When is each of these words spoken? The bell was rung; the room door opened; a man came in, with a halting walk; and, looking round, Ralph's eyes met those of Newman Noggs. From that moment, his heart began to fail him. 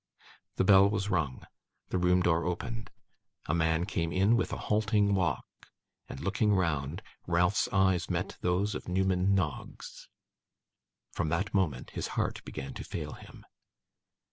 The 0.55 0.63
bell 0.63 0.89
was 0.89 1.11
rung; 1.11 1.45
the 1.89 1.99
room 1.99 2.23
door 2.23 2.43
opened; 2.43 2.89
a 3.45 3.53
man 3.53 3.85
came 3.85 4.11
in, 4.11 4.35
with 4.35 4.51
a 4.51 4.57
halting 4.57 5.13
walk; 5.13 5.45
and, 6.09 6.19
looking 6.19 6.55
round, 6.55 7.03
Ralph's 7.27 7.67
eyes 7.71 8.09
met 8.09 8.35
those 8.41 8.73
of 8.73 8.87
Newman 8.87 9.35
Noggs. 9.35 10.09
From 11.11 11.29
that 11.29 11.53
moment, 11.53 11.91
his 11.91 12.07
heart 12.17 12.43
began 12.43 12.73
to 12.73 12.83
fail 12.83 13.13
him. 13.13 13.45